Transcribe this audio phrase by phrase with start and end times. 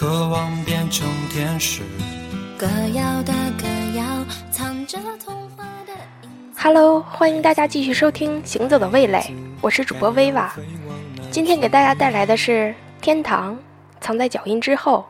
[0.00, 1.82] 渴望变成天使。
[2.56, 5.92] 歌谣的歌谣，藏着童话的
[6.22, 6.58] 影子。
[6.58, 9.18] Hello，欢迎大家继续收听《行走的味蕾》，
[9.60, 10.54] 我是主播薇娃。
[11.30, 13.58] 今天给大家带来的是《天堂
[14.00, 15.06] 藏在脚印之后》，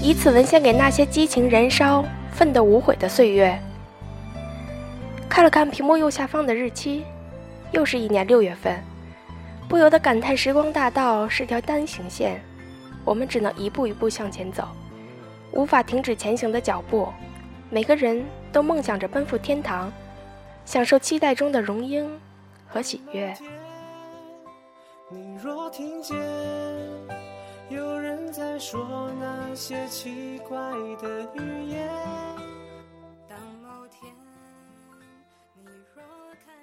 [0.00, 3.60] 以此文献给那些激情燃烧、奋斗无悔的岁月。
[5.28, 7.02] 看了看屏幕右下方的日期，
[7.72, 8.80] 又是一年六月份，
[9.68, 12.40] 不由得感叹时光大道是条单行线，
[13.04, 14.68] 我们只能一步一步向前走，
[15.52, 17.08] 无法停止前行的脚步。
[17.68, 19.92] 每个人都梦想着奔赴天堂。
[20.66, 22.08] 享受期待中的荣膺
[22.68, 23.34] 和喜悦。
[25.08, 26.16] 你若听见
[27.68, 30.56] 有人在说那些奇怪
[31.02, 31.88] 的语言，
[33.28, 34.12] 当某天
[35.56, 36.02] 你若
[36.44, 36.54] 看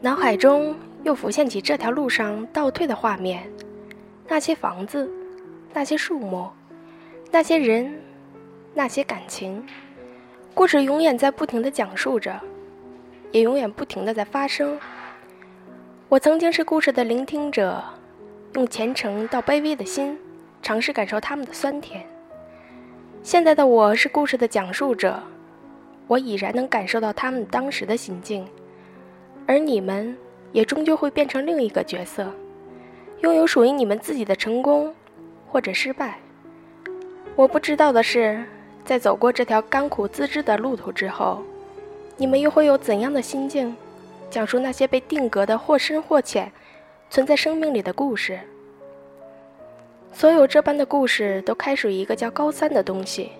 [0.00, 3.48] 脑海中又浮现起这条路上倒退的画面，
[4.26, 5.08] 那些房子，
[5.72, 6.50] 那些树木，
[7.30, 7.94] 那些人，
[8.74, 9.64] 那些感情。
[10.52, 12.40] 故事永远在不停的讲述着，
[13.30, 14.76] 也永远不停的在发生。
[16.08, 17.80] 我曾经是故事的聆听者，
[18.54, 20.18] 用虔诚到卑微的心，
[20.60, 22.04] 尝试感受他们的酸甜。
[23.22, 25.22] 现在的我是故事的讲述者，
[26.08, 28.44] 我已然能感受到他们当时的心境，
[29.46, 30.16] 而你们
[30.52, 32.32] 也终究会变成另一个角色，
[33.20, 34.94] 拥有属于你们自己的成功
[35.46, 36.18] 或者失败。
[37.34, 38.44] 我不知道的是。
[38.84, 41.42] 在走过这条甘苦自知的路途之后，
[42.16, 43.76] 你们又会有怎样的心境，
[44.30, 46.52] 讲述那些被定格的或深或浅，
[47.10, 48.38] 存在生命里的故事？
[50.12, 53.32] 所有这般的故事都开始于一个叫高三的东西，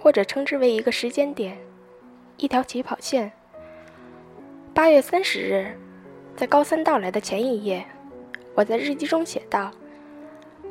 [0.00, 1.58] 或者称之为一个时间点，
[2.38, 3.30] 一条起跑线。
[4.72, 5.78] 八月三十日，
[6.36, 7.84] 在高三到来的前一夜，
[8.54, 9.70] 我在日记中写道：“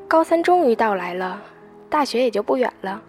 [0.07, 1.41] 高三终于到来了，
[1.89, 3.01] 大学也就不远了。”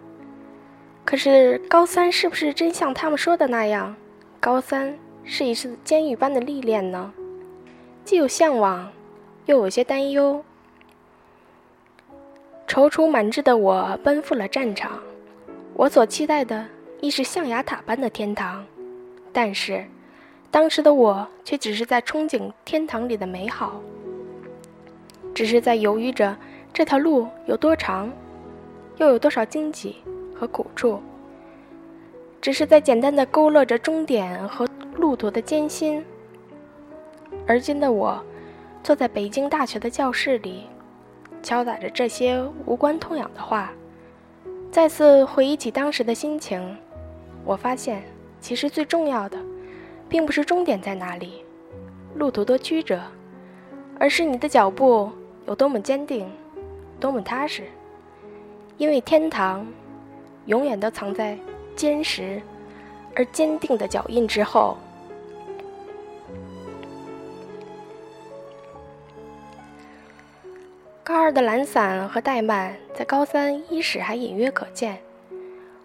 [1.05, 3.95] 可是高三是不是真像他们说的那样？
[4.39, 7.11] 高三是一次监狱般的历练呢？
[8.05, 8.89] 既有向往，
[9.45, 10.43] 又有些担忧。
[12.67, 14.99] 踌躇满志的我奔赴了战场，
[15.73, 16.65] 我所期待的
[17.01, 18.65] 亦是象牙塔般的天堂，
[19.31, 19.85] 但是
[20.53, 23.81] 当时的我却只是在憧憬天堂里的美好，
[25.33, 26.37] 只是在犹豫着
[26.71, 28.11] 这条路有多长，
[28.97, 29.97] 又有多少荆棘。
[30.35, 30.99] 和苦处，
[32.41, 36.03] 只是在简单的勾勒着终点和路途的艰辛。
[37.47, 38.21] 而今的我，
[38.83, 40.63] 坐在北京大学的教室里，
[41.41, 43.71] 敲打着这些无关痛痒的话，
[44.69, 46.75] 再次回忆起当时的心情。
[47.45, 48.03] 我发现，
[48.41, 49.37] 其实最重要的，
[50.13, 51.43] 并不是终点在哪里，
[52.13, 53.01] 路途多曲折，
[53.99, 55.11] 而是你的脚步
[55.47, 56.29] 有多么坚定，
[56.99, 57.63] 多么踏实。
[58.77, 59.65] 因为天堂。
[60.45, 61.37] 永远都藏在
[61.73, 62.41] 坚实
[63.15, 64.77] 而坚定的脚印之后。
[71.01, 74.97] 高二的懒散和怠慢，在高三伊始还隐约可见。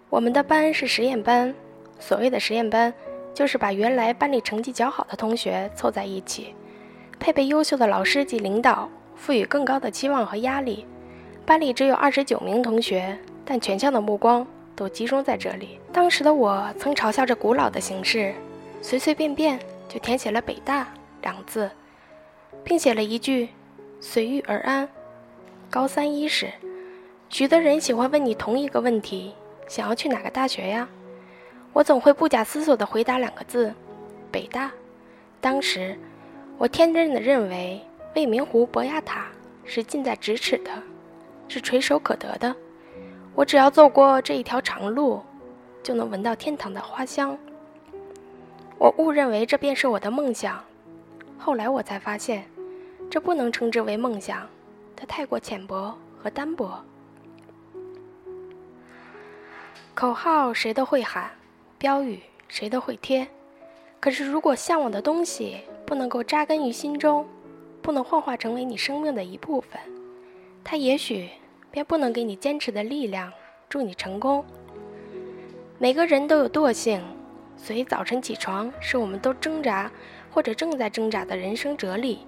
[0.09, 1.55] 我们的班是实验班，
[1.97, 2.93] 所谓的实验班，
[3.33, 6.53] 就是把原来班里成绩较好的同学凑在一起，
[7.19, 10.85] 配备优秀的老师及领导，赋予更高的期望和压力。
[11.45, 13.17] 班里只有二十九名同学。
[13.51, 14.45] 但全校的目光
[14.75, 15.79] 都集中在这里。
[15.91, 18.35] 当时的我曾嘲笑这古老的形式，
[18.79, 19.57] 随随便便
[19.87, 20.87] 就填写了“北大”
[21.23, 21.67] 两字，
[22.63, 23.49] 并写了一句
[23.99, 24.87] “随遇而安”。
[25.71, 26.51] 高三伊始，
[27.27, 29.33] 许多人喜欢问你同一个问题：
[29.67, 30.87] 想要去哪个大学呀？
[31.73, 33.73] 我总会不假思索地回答两个字
[34.31, 34.71] ：“北大。”
[35.39, 35.97] 当时，
[36.57, 37.81] 我天真的认为
[38.15, 39.27] 未名湖博雅塔
[39.63, 40.71] 是近在咫尺的，
[41.47, 42.53] 是垂手可得的。
[43.35, 45.21] 我只要走过这一条长路，
[45.81, 47.37] 就能闻到天堂的花香。
[48.77, 50.61] 我误认为这便是我的梦想，
[51.37, 52.45] 后来我才发现，
[53.09, 54.45] 这不能称之为梦想，
[54.95, 56.83] 它太过浅薄和单薄。
[59.93, 61.29] 口号谁都会喊，
[61.79, 63.25] 标语谁都会贴，
[64.01, 67.25] 可是如果向往的东西不能够扎根于心中，
[67.81, 69.79] 不能幻化成为你生命的一部分，
[70.61, 71.29] 它也许
[71.71, 73.31] 便不能给你坚持的力量，
[73.69, 74.43] 助你成功。
[75.77, 77.01] 每个人都有惰性，
[77.55, 79.89] 所以早晨起床是我们都挣扎
[80.29, 82.19] 或者正在挣扎的人生哲理。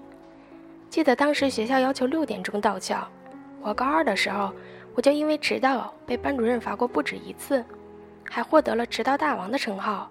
[0.90, 3.06] 记得当时学校要求六点钟到校，
[3.62, 4.54] 我高二的时候，
[4.96, 7.62] 我就因为迟到被班主任罚过不止一次，
[8.34, 10.10] 还获得了迟到大王的称号。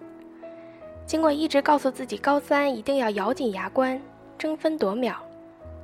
[1.06, 4.00] 尽管一直告诉自己高三一定要咬紧牙关，
[4.38, 5.14] 争分夺秒，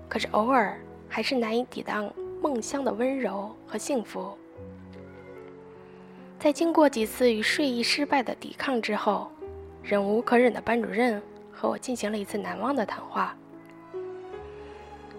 [0.06, 0.78] 可是偶尔
[1.08, 2.12] 还是难以抵挡
[2.42, 4.36] 梦乡的温柔和幸福。
[6.38, 9.30] 在经过几次与睡意失败的抵抗之后，
[9.82, 13.34] 忍无可忍的班主任和我进行了一次难忘的谈话。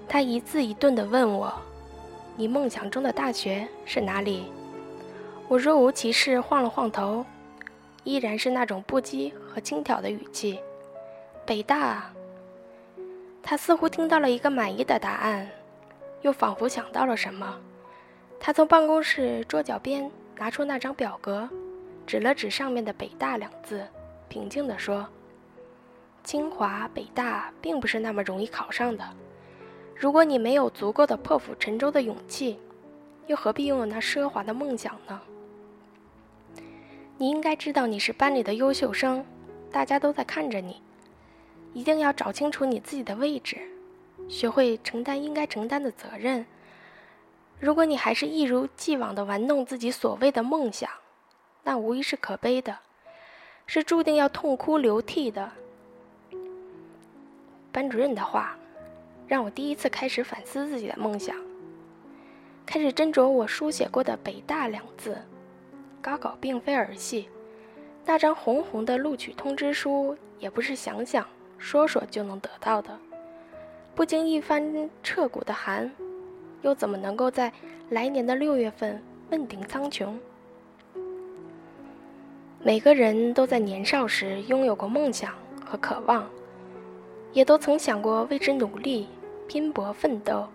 [0.07, 1.51] 他一字一顿地问我
[2.37, 4.45] ：“你梦想中的大学是哪里？”
[5.49, 7.25] 我若无其事晃了晃头，
[8.03, 10.59] 依然是那种不羁和轻佻的语气
[11.45, 12.11] ：“北大。”
[13.41, 15.49] 他似乎听到了一个满意的答案，
[16.21, 17.57] 又仿佛想到了什么。
[18.39, 21.47] 他从办公室桌角边拿出那张表格，
[22.05, 23.87] 指了指上面的“北大”两字，
[24.27, 25.07] 平静地说
[26.25, 29.03] ：“清华、北大并不是那么容易考上的。”
[29.95, 32.59] 如果你没有足够的破釜沉舟的勇气，
[33.27, 35.19] 又何必拥有那奢华的梦想呢？
[37.17, 39.25] 你应该知道你是班里的优秀生，
[39.71, 40.81] 大家都在看着你，
[41.73, 43.57] 一定要找清楚你自己的位置，
[44.29, 46.45] 学会承担应该承担的责任。
[47.59, 50.89] 如果你还是一如既往地玩弄自己所谓的梦想，
[51.63, 52.77] 那无疑是可悲的，
[53.65, 55.51] 是注定要痛哭流涕的。
[57.71, 58.57] 班主任的话。
[59.27, 61.35] 让我第一次开始反思自己的梦想，
[62.65, 65.17] 开始斟酌我书写过的“北大”两字。
[66.01, 67.27] 高考并非儿戏，
[68.05, 71.25] 那张红红的录取通知书也不是想想
[71.57, 72.97] 说说就能得到的。
[73.95, 75.91] 不经一番彻骨的寒，
[76.61, 77.51] 又怎么能够在
[77.89, 80.13] 来年的六月份问鼎苍穹？
[82.61, 85.33] 每个人都在年少时拥有过梦想
[85.65, 86.27] 和渴望，
[87.33, 89.07] 也都曾想过为之努力。
[89.47, 90.45] 拼搏奋斗，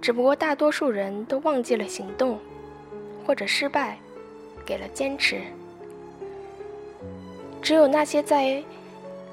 [0.00, 2.38] 只不过大多数人都忘记了行动，
[3.26, 3.98] 或者失败，
[4.64, 5.40] 给了坚持。
[7.62, 8.62] 只有那些在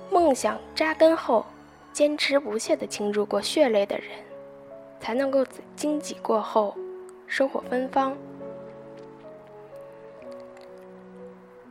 [0.09, 1.45] 梦想扎根后
[1.91, 4.05] 坚持不懈地倾注过血泪的人，
[4.99, 6.75] 才能够在荆棘过后
[7.27, 8.15] 收获芬芳。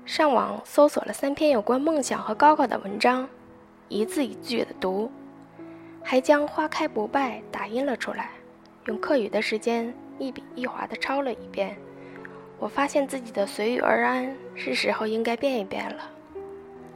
[0.04, 3.28] 上网搜索了三篇有关梦想和高考的文章，
[3.88, 5.10] 一字一句的读。
[6.02, 8.30] 还将“花开不败”打印了出来，
[8.86, 11.76] 用课余的时间一笔一划的抄了一遍。
[12.60, 16.10] 我发现自己的随遇而安是时候应该变一变了。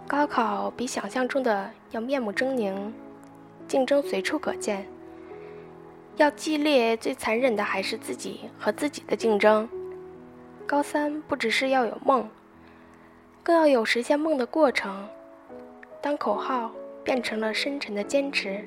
[0.07, 2.93] 高考比想象中的要面目狰狞，
[3.67, 4.87] 竞争随处可见。
[6.17, 9.67] 要激烈、最残忍的还是自己和自己的竞争。
[10.67, 12.29] 高三不只是要有梦，
[13.43, 15.09] 更要有实现梦的过程。
[16.03, 16.71] 当口号
[17.03, 18.63] 变成了深沉的坚持。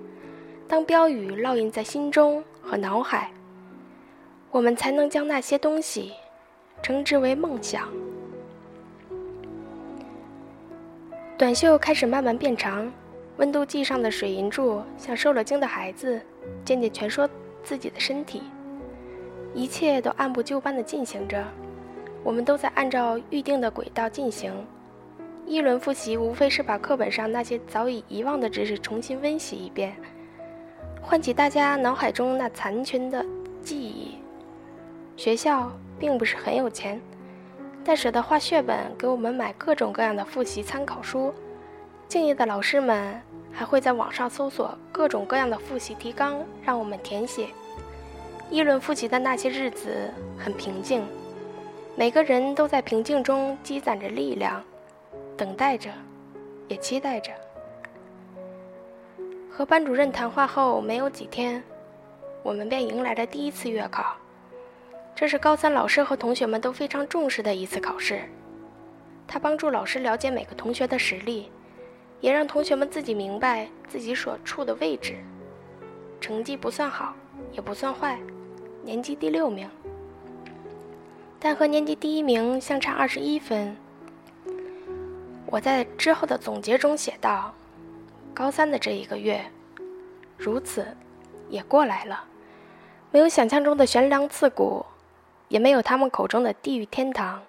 [0.68, 3.32] 当标语烙印在心中和脑海，
[4.50, 6.14] 我们才能将那些东西
[6.82, 7.88] 称之为梦想。
[11.38, 12.92] 短袖开始慢慢变长，
[13.38, 16.20] 温度计上的水银柱像受了惊的孩子，
[16.66, 17.30] 渐渐蜷缩
[17.64, 18.44] 自己的身体。
[19.54, 21.44] 一切都按部就班的进行着，
[22.24, 24.52] 我们都在按照预定的轨道进行。
[25.46, 29.96] 一轮复习无非是把课本上那些早已遗忘的知识重新温习一遍。
[31.02, 33.26] 唤起大家脑海中那残缺的
[33.62, 34.16] 记忆。
[35.16, 37.02] 学校并不是很有钱，
[37.84, 41.34] 但舍得花血本给我们买各种各样的复习参考书。
[42.08, 47.48] 敬业的老师们还会在网上搜索各种各样的复习提纲，让我们填写。
[48.50, 51.04] 议论复习的那些日子很平静，
[51.96, 54.64] 每个人都在平静中积攒着力量，
[55.36, 55.90] 等待着，
[56.70, 57.32] 也期待着。
[59.52, 61.62] 和班主任谈话后没有几天，
[62.44, 64.16] 我们便迎来了第一次月考。
[65.20, 68.22] 这是高三老师和同学们都非常重视的一次考试。
[69.28, 71.50] 它帮助老师了解每个同学的实力，
[72.22, 75.16] 也让同学们自己明白自己所处的位置。
[76.22, 77.16] 成绩不算好，
[77.52, 78.20] 也不算坏，
[78.84, 79.68] 年级第六名，
[81.40, 83.76] 但和年级第一名相差二十一分。
[85.48, 87.52] 我在之后的总结中写道。
[88.36, 89.44] 高三的这一个月，
[90.38, 90.86] 如此，
[91.50, 92.24] 也过来了。
[93.10, 94.86] 没有想象中的悬梁刺股，
[95.48, 97.42] 也没有他们口中的地狱天堂。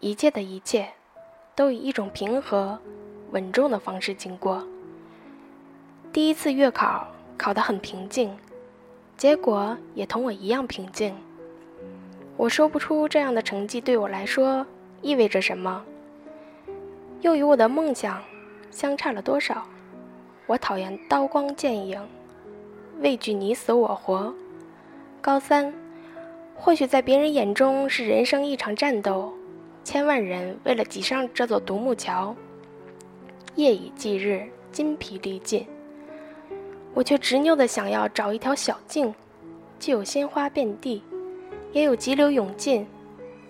[0.00, 0.90] 一切的一切，
[1.54, 2.78] 都以一种平和、
[3.30, 4.62] 稳重的方式经过。
[6.12, 7.06] 第一次月考
[7.38, 8.36] 考得很平静，
[9.16, 11.14] 结果也同我一样平静。
[12.36, 14.66] 我说不出这样的成绩对我来说
[15.00, 15.82] 意味着什么，
[17.22, 18.22] 又与我的梦想
[18.70, 19.66] 相差了多少。
[20.46, 22.00] 我讨厌刀光剑影，
[23.00, 24.34] 畏惧你死我活。
[25.22, 25.72] 高三，
[26.56, 29.32] 或许在别人眼中是人生一场战斗，
[29.84, 32.34] 千万人为了挤上这座独木桥，
[33.54, 35.66] 夜以继日，筋疲力尽。
[36.92, 39.14] 我却执拗地想要找一条小径，
[39.78, 41.02] 既有鲜花遍地，
[41.72, 42.86] 也有急流勇进。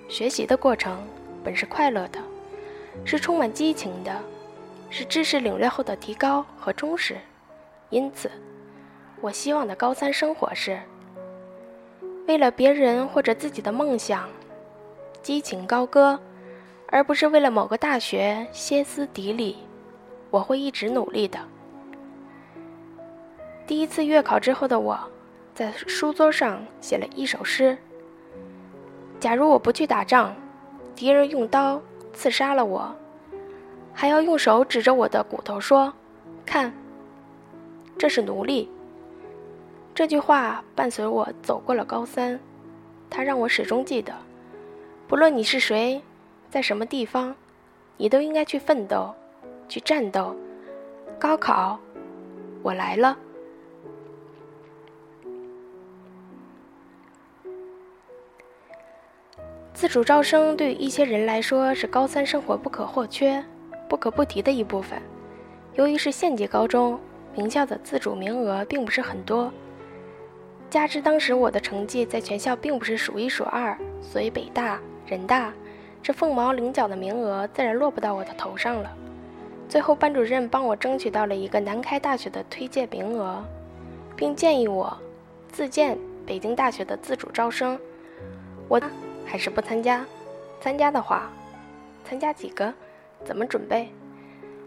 [0.08, 1.02] 学习的过程
[1.42, 2.20] 本是快乐的，
[3.04, 4.20] 是充满激情的。
[4.88, 7.16] 是知识领略后的提高和充实，
[7.90, 8.30] 因此，
[9.20, 10.78] 我希望的高三生活是：
[12.26, 14.28] 为了别人或者自己的梦想，
[15.22, 16.18] 激情高歌，
[16.88, 19.56] 而不是为了某个大学歇斯底里。
[20.30, 21.38] 我会一直努力的。
[23.64, 24.98] 第一次月考之后的我，
[25.54, 27.78] 在书桌上写了一首诗：
[29.20, 30.34] 假如我不去打仗，
[30.96, 31.80] 敌人用刀
[32.12, 32.94] 刺杀了我。
[33.94, 35.92] 还要用手指着我的骨头说
[36.44, 36.74] ：“看，
[37.96, 38.68] 这是奴隶。”
[39.96, 42.38] 这句话伴随我走过了高三，
[43.08, 44.12] 它让我始终记得：
[45.08, 46.02] 不论你是谁，
[46.50, 47.34] 在什么地方，
[47.96, 49.14] 你都应该去奋斗，
[49.70, 50.36] 去战斗。
[51.18, 51.80] 高考，
[52.62, 53.16] 我来了。
[59.72, 63.42] 自主招生对于一些人来说是高三生活不可或缺。
[63.88, 65.00] 不可不提的一部分。
[65.76, 67.00] 由于是县级高中，
[67.34, 69.50] 名校的自主名额并不是很多，
[70.68, 75.52] 加之当时我的成绩在全校并不是数一数二，所以北大、人大
[76.02, 78.90] 这凤毛麟角的名额自然落不到我的头上了。
[79.68, 83.44] 最后，班主任帮我争取到了一个南开大学的推荐名额，
[84.14, 84.96] 并建议我
[85.50, 87.78] 自荐北京大学的自主招生。
[88.68, 88.80] 我
[89.24, 90.04] 还是不参加，
[90.60, 91.30] 参加的话，
[92.04, 92.72] 参加几个？
[93.24, 93.88] 怎么准备？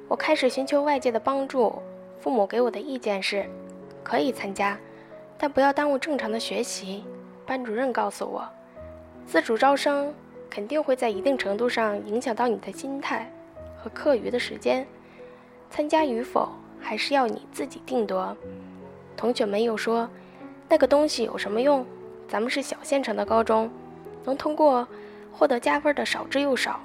[0.07, 1.81] 我开始寻求外界的帮助。
[2.19, 3.45] 父母给我的意见是：
[4.03, 4.77] 可以参加，
[5.39, 7.03] 但不要耽误正常的学习。
[7.45, 8.47] 班主任告诉我，
[9.25, 10.13] 自主招生
[10.49, 13.31] 肯定会在一定程度上影响到你的心态
[13.81, 14.85] 和课余的时间。
[15.71, 18.35] 参加与否还是要你自己定夺。
[19.15, 20.09] 同学们又说，
[20.67, 21.85] 那个东西有什么用？
[22.27, 23.71] 咱们是小县城的高中，
[24.25, 24.87] 能通过
[25.31, 26.79] 获得加分的少之又少。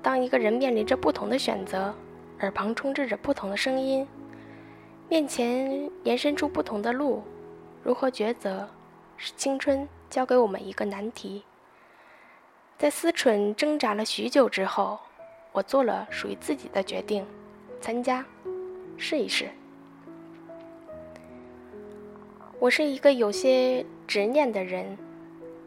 [0.00, 1.92] 当一个人面临着不同的选择，
[2.40, 4.06] 耳旁充斥着不同的声音，
[5.08, 7.22] 面前延伸出不同的路，
[7.82, 8.68] 如何抉择？
[9.16, 11.44] 是青春教给我们一个难题。
[12.78, 14.98] 在思忖挣扎了许久之后，
[15.52, 17.26] 我做了属于自己的决定：
[17.80, 18.24] 参加，
[18.96, 19.50] 试一试。
[22.58, 24.96] 我是一个有些执念的人，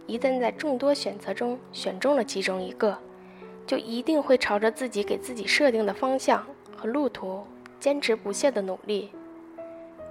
[0.08, 2.98] 一旦在众多选择中选中了其中一个。
[3.66, 7.48] 就一定会朝着自己给自己设定的方向和路途
[7.80, 9.10] 坚持不懈的努力，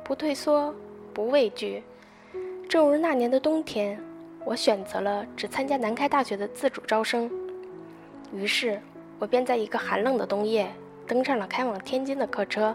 [0.02, 0.74] 不退缩，
[1.12, 1.82] 不畏惧。
[2.72, 4.02] 正如那年的冬天，
[4.46, 7.30] 我选择了只参加南开大学的自主招生，
[8.32, 8.80] 于是
[9.18, 10.66] 我便在一个寒冷的冬夜
[11.06, 12.74] 登上了开往天津的客车，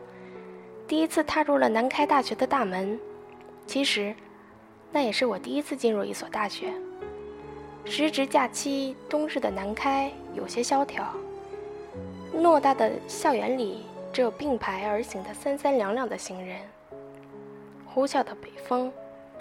[0.88, 3.00] 第一次踏入了南开大学的大门。
[3.66, 4.14] 其实，
[4.92, 6.72] 那也是我第一次进入一所大学。
[7.84, 11.12] 时值假期，冬日的南开有些萧条。
[12.36, 13.82] 偌大的校园里，
[14.14, 16.60] 只有并排而行的三三两两的行人。
[17.88, 18.94] 呼啸的北风，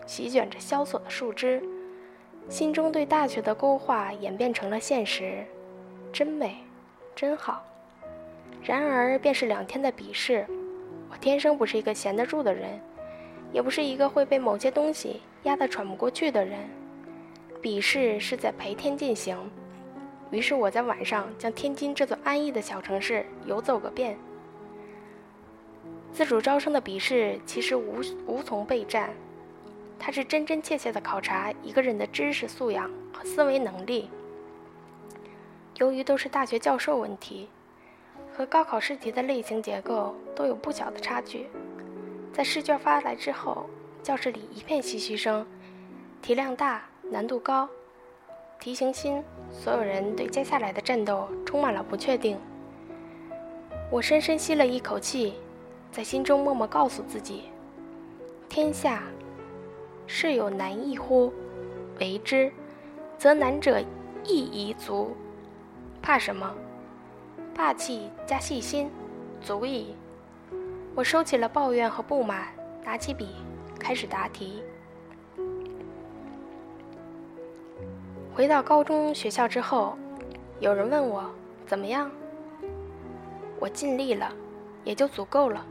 [0.07, 1.63] 席卷着萧索的树枝，
[2.49, 5.45] 心中对大学的勾画演变成了现实，
[6.13, 6.57] 真美，
[7.15, 7.65] 真好。
[8.63, 10.47] 然而，便是两天的笔试，
[11.11, 12.81] 我天生不是一个闲得住的人，
[13.53, 16.59] 也不是一个会被某些东西压得喘不过去的人。
[17.61, 19.37] 笔试是在白天进行，
[20.31, 24.17] 于是我在晚上将天津这座安逸的小城市游走个遍。
[26.13, 29.11] 自主招生的笔试其实无无从备战，
[29.99, 34.11] 它是真真切切的考察一个人的知识素养和思维能力。
[35.79, 37.49] 由于都是大学教授问题，
[38.35, 41.47] 和高考试题的类型结构都有不小的差距，
[42.33, 43.69] 在试卷发来之后，
[44.03, 45.47] 教室里一片唏嘘声，
[46.23, 46.83] 题量大。
[47.09, 47.69] 难度高，
[48.59, 52.37] 题型新，所有人对接下来的战斗充满了不确定。
[53.93, 55.35] 我深深吸了一口气，
[55.93, 57.45] 在心中默默告诉自己：
[58.49, 59.05] 天下
[60.07, 61.33] 事有难易乎
[62.01, 62.53] 为之，
[63.19, 63.81] 则难者
[64.25, 65.17] 亦宜足。
[66.01, 66.55] 怕什么？
[67.55, 68.91] 霸气加细心，
[69.41, 69.95] 足矣。
[70.95, 72.47] 我收起了抱怨和不满，
[72.85, 73.31] 拿起笔
[73.79, 74.63] 开始答题。
[78.35, 79.97] 回到高中学校之后，
[80.61, 81.25] 有人问我
[81.67, 82.11] 怎么样？
[83.59, 84.31] 我尽力了，
[84.85, 85.65] 也就足够了。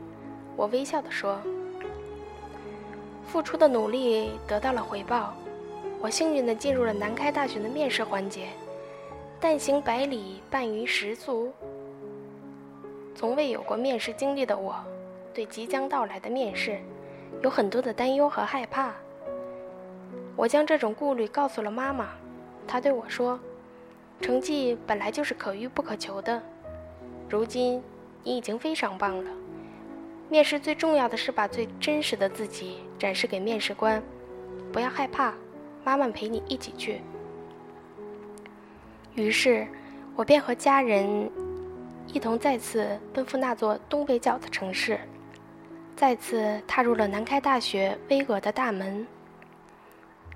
[0.56, 1.40] 我微笑地说。
[3.26, 5.34] 付出的努力得到了回报。”
[6.00, 8.48] 我幸运地进入了南开大学的面试环节。
[9.38, 11.52] 但行百里，半于十足。
[13.14, 14.74] 从未有过面试经历的我，
[15.34, 16.78] 对即将到来的面试
[17.42, 18.94] 有很多的担忧和害怕。
[20.34, 22.08] 我将这种顾虑告诉了妈妈，
[22.66, 23.38] 她对我说
[24.22, 26.42] ：“成绩本来就是可遇不可求的，
[27.28, 27.82] 如今
[28.22, 29.30] 你已经非常棒了。
[30.30, 34.02] 面试最重要的是把最真实的自己展示给面试官，
[34.72, 35.34] 不要害怕，
[35.84, 37.00] 妈妈陪你一起去。”
[39.14, 39.66] 于是，
[40.14, 41.30] 我便和家人
[42.12, 45.00] 一同再次奔赴那座东北角的城市，
[45.96, 49.06] 再次踏入了南开大学巍峨的大门。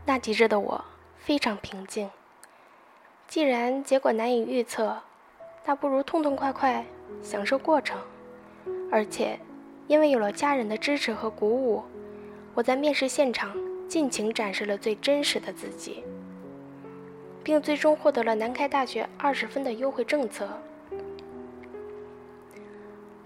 [0.06, 0.82] 那几日的我
[1.18, 2.10] 非常平静。
[3.28, 4.98] 既然结果难以预测，
[5.64, 6.84] 那不如痛痛快快
[7.22, 8.00] 享受过程。
[8.90, 9.38] 而且，
[9.86, 11.84] 因为有了家人的支持和鼓舞，
[12.54, 13.57] 我在面试现场
[13.88, 16.04] 尽情展示了最真实的自己。
[17.42, 20.47] 并最终获得了南开大学二十分的优惠政策。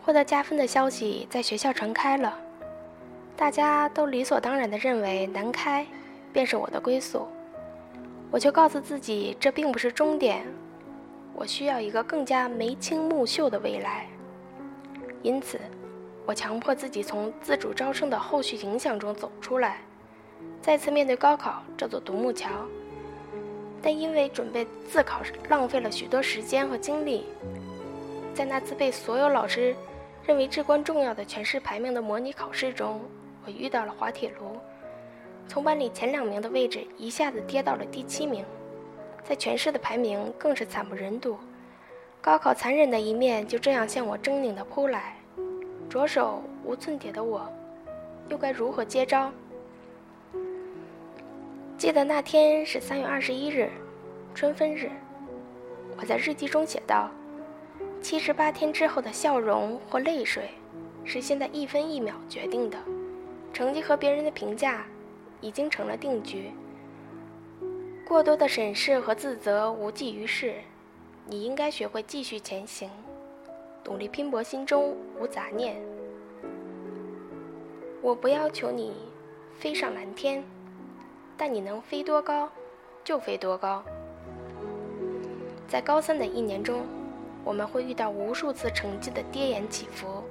[0.00, 2.38] 获得加分的消息在学校传开了，
[3.37, 5.85] 大家都理所当然地认为南开
[6.33, 7.26] 便是我的归宿。
[8.31, 10.47] 我却告诉自己，这并不是终点，
[11.35, 14.07] 我需要一个更加眉清目秀的未来。
[15.23, 15.59] 因此，
[16.26, 19.83] 我强迫自己从自主招生的后续影响中走出来，
[20.62, 22.49] 再次面对高考这座独木桥。
[23.83, 27.26] 但因为准备自考浪费了许多时间和精力，
[28.33, 29.76] 在那次被所有老师
[30.26, 33.02] 认为至关重要的全市排名的模拟考试中，
[33.45, 34.57] 我遇到了滑铁卢，
[35.47, 38.43] 从班里前两名的位置一下子跌到了第七名，
[39.23, 41.37] 在全市的排名更是惨不忍睹。
[42.23, 45.15] 高考残忍的一面就这样向我狰狞地扑来，
[45.95, 47.49] 着手无寸铁的我，
[48.28, 49.30] 又该如何接招？
[51.78, 53.71] 记得那天是三月二十一日，
[54.35, 54.91] 春分日。
[55.97, 57.09] 我在日记中写道
[58.02, 60.50] ：“七十八天之后的笑容或泪水，
[61.04, 62.76] 是现在一分一秒决定的。
[63.52, 64.85] 成绩和别人的评价，
[65.41, 66.50] 已经成了定局。
[68.04, 70.57] 过多的审视和自责无济于事。
[71.28, 72.91] 你应该学会继续前行，
[73.84, 75.76] 努力拼搏，心中无杂念。
[78.00, 78.92] 我不要求你
[79.58, 80.42] 飞上蓝天。”
[81.36, 82.49] 但你能飞多高，
[83.02, 83.82] 就飞多高。
[85.66, 86.86] 在高三的一年中，
[87.42, 90.23] 我们会遇到无数次成绩的跌宕起伏，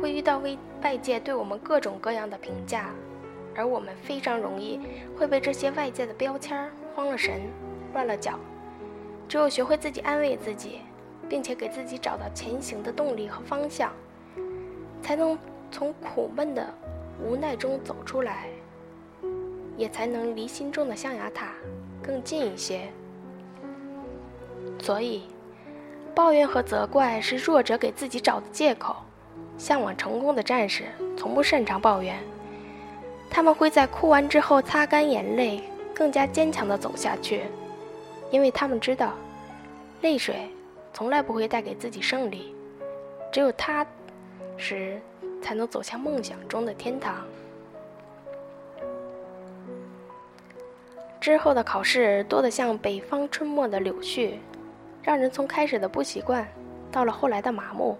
[0.00, 2.94] 会遇到为外界对我们各种各样的评价，
[3.56, 4.78] 而我们非常容易
[5.18, 7.40] 会被这些外界的标签慌了神、
[7.92, 8.38] 乱了脚。
[9.28, 10.78] 只有学会自己安慰自己，
[11.30, 13.90] 并且给自己找到前行的动力和方向，
[15.00, 15.38] 才能
[15.70, 16.66] 从苦闷的
[17.24, 18.48] 无奈中走出来。
[19.76, 21.54] 也才能离心中的象牙塔
[22.02, 22.82] 更近一些。
[24.78, 25.22] 所以，
[26.14, 28.96] 抱怨和责怪是弱者给自己找的借口。
[29.56, 30.84] 向往成功的战士
[31.16, 32.18] 从不擅长抱怨，
[33.30, 35.62] 他们会在哭完之后擦干眼泪，
[35.94, 37.44] 更加坚强地走下去，
[38.30, 39.12] 因为他们知道，
[40.02, 40.50] 泪水
[40.92, 42.54] 从来不会带给自己胜利，
[43.32, 43.86] 只有踏
[44.56, 45.00] 实
[45.42, 47.24] 才能走向梦想中的天堂。
[51.20, 54.34] 之后的考试多得像北方春末的柳絮，
[55.02, 56.46] 让人从开始的不习惯，
[56.90, 57.98] 到了后来的麻木。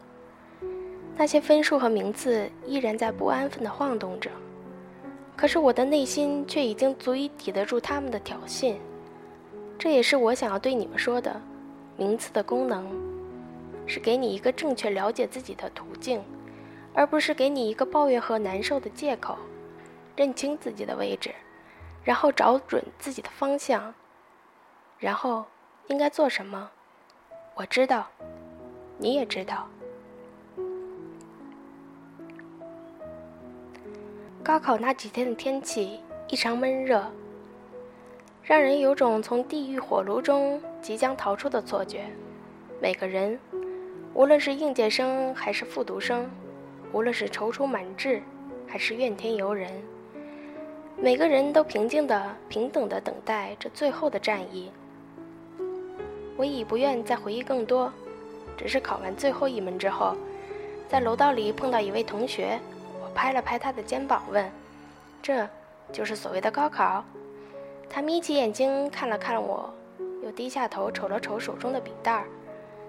[1.16, 4.30] 那些分数和名次依然在不安分地晃动着，
[5.36, 8.76] 可是我的内心却已经足以抵得住他们的挑衅。
[9.78, 11.38] 这也是我想要对你们说的：
[12.00, 12.86] 名次的功能，
[13.86, 16.22] 是给你一个正确了解自己的途径，
[16.94, 19.36] 而不是给你一个抱怨和难受的借口。
[20.16, 21.30] 认清自己的位置。
[22.02, 23.92] 然后找准自己的方向，
[24.98, 25.44] 然后
[25.88, 26.70] 应该做什么？
[27.54, 28.06] 我知道，
[28.96, 29.68] 你也知道。
[34.42, 37.04] 高考那几天的天气异常闷热，
[38.42, 42.04] 让人有种从地狱火炉中即将逃出的错觉。
[42.80, 43.38] 每个人，
[44.14, 46.28] 无论是应届生还是复读生，
[46.92, 48.22] 无论是踌躇满志
[48.66, 49.70] 还是怨天尤人。
[50.96, 54.70] 每个人都平静的、平等的等待着最后的战役。
[56.36, 57.92] 我已不愿再回忆更多，
[58.56, 60.16] 只是考完最后一门之后，
[60.88, 62.58] 在楼道里碰到一位同学，
[63.02, 64.50] 我拍了拍他的肩膀，问
[65.22, 65.46] ：“这
[65.92, 67.04] 就是所谓的高考？”
[67.88, 69.72] 他眯起眼睛看了看我，
[70.22, 72.26] 又低下头瞅了瞅手中的笔袋儿。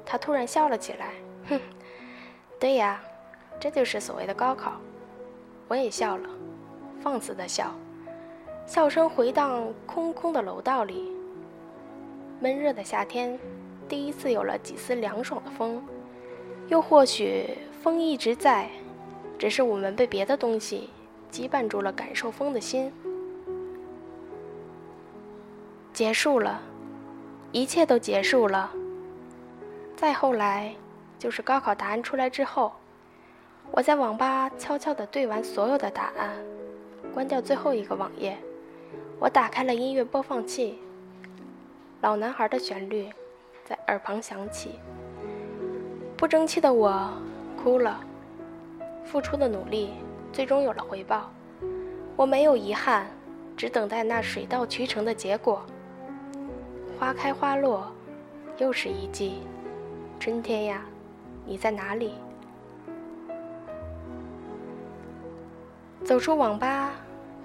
[0.05, 1.13] 他突然笑了起来，
[1.47, 1.59] 哼，
[2.59, 3.01] 对呀，
[3.59, 4.73] 这就是所谓的高考。
[5.67, 6.29] 我也笑了，
[7.01, 7.73] 放肆的笑，
[8.65, 11.11] 笑声回荡空空的楼道里。
[12.39, 13.39] 闷热的夏天，
[13.87, 15.81] 第一次有了几丝凉爽的风，
[16.67, 18.69] 又或许风一直在，
[19.37, 20.89] 只是我们被别的东西
[21.31, 22.91] 羁绊住了感受风的心。
[25.93, 26.59] 结束了，
[27.51, 28.71] 一切都结束了。
[29.95, 30.73] 再后来，
[31.19, 32.71] 就是高考答案出来之后，
[33.71, 36.31] 我在网吧悄悄地对完所有的答案，
[37.13, 38.37] 关掉最后一个网页，
[39.19, 40.79] 我打开了音乐播放器。
[42.01, 43.09] 老男孩的旋律
[43.63, 44.79] 在耳旁响起，
[46.17, 47.11] 不争气的我
[47.61, 48.01] 哭了。
[49.03, 49.91] 付出的努力
[50.31, 51.29] 最终有了回报，
[52.15, 53.07] 我没有遗憾，
[53.57, 55.61] 只等待那水到渠成的结果。
[57.01, 57.91] 花开花落，
[58.59, 59.39] 又是一季。
[60.19, 60.85] 春天呀，
[61.47, 62.13] 你在哪里？
[66.05, 66.91] 走出网吧，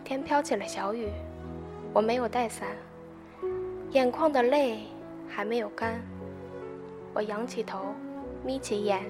[0.04, 1.08] 天飘起了小雨，
[1.94, 2.68] 我没有带伞。
[3.92, 4.80] 眼眶的泪
[5.26, 6.02] 还没有干，
[7.14, 7.86] 我仰起头，
[8.44, 9.02] 眯起眼，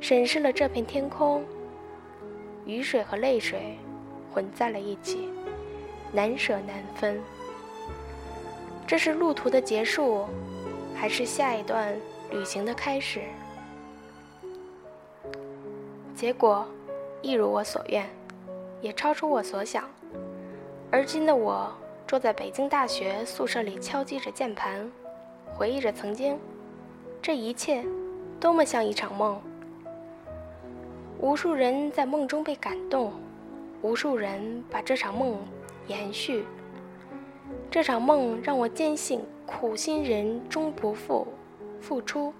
[0.00, 1.44] 审视了这片天空。
[2.64, 3.76] 雨水和泪水
[4.32, 5.28] 混在了一起，
[6.12, 7.20] 难舍难分。
[8.94, 10.24] 这是路途的结束，
[10.94, 11.92] 还是下一段
[12.30, 13.22] 旅行的开始？
[16.14, 16.64] 结果
[17.20, 18.08] 一如我所愿，
[18.80, 19.82] 也超出我所想。
[20.92, 21.68] 而今的我。
[22.06, 24.88] 坐在北京大学宿舍里，敲击着键盘，
[25.56, 26.38] 回忆着曾经，
[27.20, 27.84] 这一切
[28.38, 29.42] 多么像一场梦。
[31.18, 33.12] 无数人在梦中被感动，
[33.82, 35.36] 无数人把这场梦
[35.88, 36.44] 延续。
[37.70, 41.26] 这场梦让我坚信，苦心人终不负，
[41.80, 42.32] 付出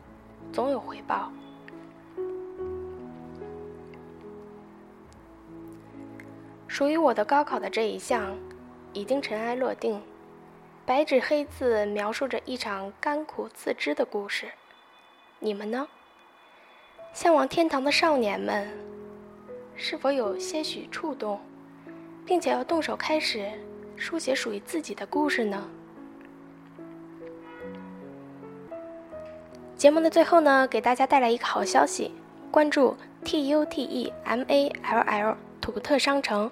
[0.53, 1.33] 总有回报。
[6.67, 8.37] 属于我的高考的这一项。
[8.97, 10.01] 已经尘埃落定，
[10.87, 14.47] 白纸黑字描述着一场甘苦自知的故事。
[15.41, 15.89] 你们呢？
[17.13, 18.69] 向往天堂的少年们，
[19.75, 21.41] 是否有些许触动，
[22.25, 23.51] 并且要动手开始
[23.97, 25.65] 书写属于自己的故事呢？
[29.77, 32.13] 节目的最后呢，给大家带来一个好消息：
[32.51, 36.51] 关注 T U T E M A L L 土特商城。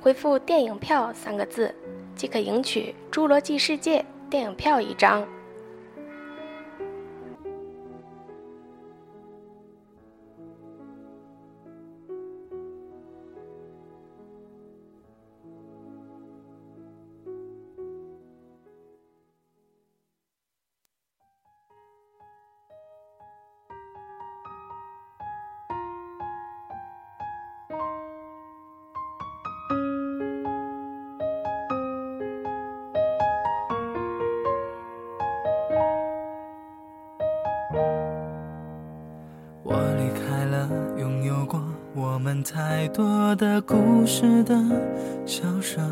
[0.00, 1.74] 回复“电影票”三个字，
[2.14, 5.26] 即可赢取《侏罗纪世界》电影票一张。
[42.42, 44.54] 太多的故事的
[45.26, 45.82] 笑声，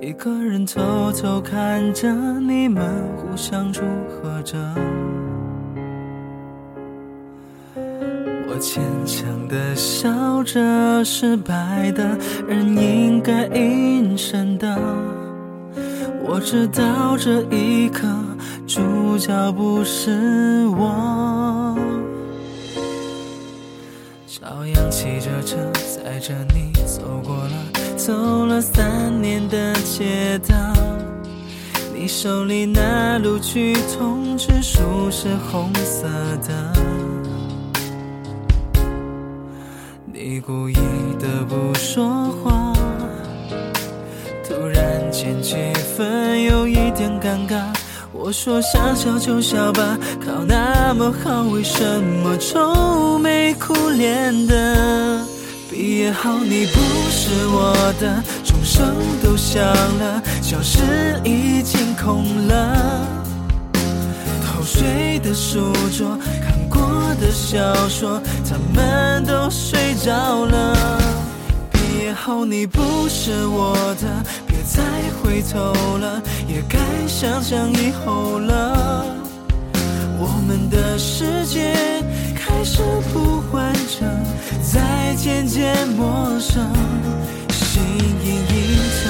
[0.00, 2.82] 一个人偷偷看着你们
[3.16, 4.58] 互相祝贺着。
[8.48, 14.78] 我坚强的笑着，失败的人应该隐身的。
[16.22, 18.06] 我知道这一刻，
[18.66, 21.49] 主角不是我。
[25.42, 30.54] 车载着你走过了走了三年的街道，
[31.94, 36.06] 你手里那录取通知书是红色
[36.46, 36.72] 的，
[40.12, 40.74] 你故意
[41.18, 42.72] 的不说话，
[44.48, 45.56] 突然间气
[45.96, 47.62] 氛有一点尴尬。
[48.12, 55.24] 我说想笑就笑吧，考那么好，为什么愁眉苦脸的？
[55.80, 56.78] 毕业后你不
[57.10, 60.78] 是我的，钟声都响了，教室
[61.24, 63.06] 已经空了，
[64.44, 66.82] 偷睡的书桌，看过
[67.18, 71.00] 的小说，他们都睡着了。
[71.72, 74.22] 毕业后你不是我的。
[74.46, 74.82] 别再
[75.22, 79.06] 回头了，也该想想以后了。
[80.18, 81.72] 我们的世界
[82.60, 82.82] 开始
[83.14, 84.04] 呼唤着，
[84.60, 86.62] 再渐渐陌生，
[87.48, 87.82] 心
[88.22, 88.36] 隐
[89.00, 89.08] 藏。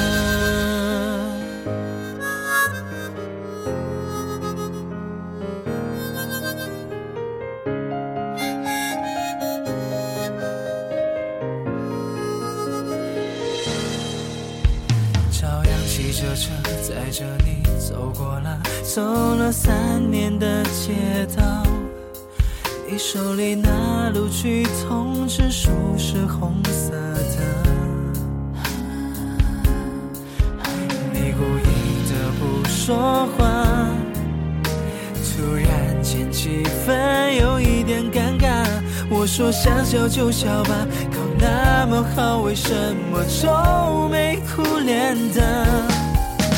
[15.33, 19.03] 朝阳骑着车载着你走过了走
[19.35, 21.40] 了三年的街道。
[22.93, 27.39] 你手里那录取通知书是红色的，
[31.13, 33.65] 你故意的不说话，
[35.15, 38.65] 突然间气氛有一点尴尬。
[39.09, 42.75] 我说想笑就笑吧，考那么好，为什
[43.13, 45.41] 么愁眉苦脸的？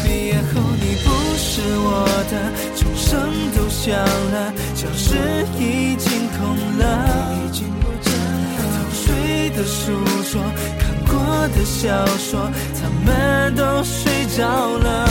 [0.03, 3.20] 毕业后你不是我的，钟声
[3.55, 3.94] 都响
[4.33, 5.16] 了，教室
[5.59, 6.83] 已经空了。
[7.53, 9.92] 偷睡的书
[10.33, 10.40] 桌，
[10.79, 11.12] 看过
[11.48, 15.07] 的小说，他们都睡着了。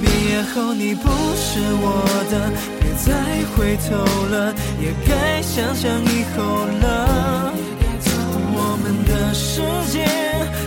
[0.00, 1.84] 毕业后你不是我
[2.30, 3.12] 的，别再
[3.54, 3.90] 回头
[4.30, 7.52] 了，也该想想以后了。
[8.54, 9.60] 我们的世
[9.92, 10.06] 界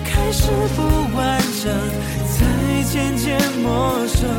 [0.05, 0.79] 开始不
[1.17, 1.73] 完整，
[2.29, 2.38] 才
[2.84, 4.29] 渐渐陌生，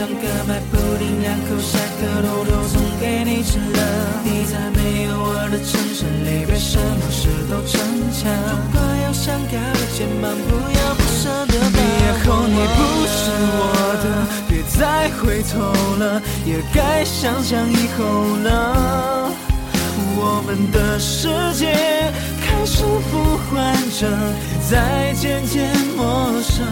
[0.00, 3.80] 节课上课买布丁，两口下课偷偷送给你吃了。
[4.24, 7.78] 你在没有我的城市里，别什么事都逞
[8.10, 8.32] 强。
[8.48, 11.52] 如果有想靠的肩膀，不要不舍得。
[11.68, 12.80] 毕业后你不
[13.12, 13.20] 是
[13.60, 13.62] 我
[14.02, 14.04] 的，
[14.48, 19.30] 别再回头了，也该想想以后了。
[20.16, 21.74] 我们的世界
[22.40, 24.08] 开始不完整，
[24.70, 26.64] 再渐渐陌生。